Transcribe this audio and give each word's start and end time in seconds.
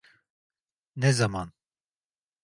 Ne 0.95 1.11
zaman? 1.13 1.53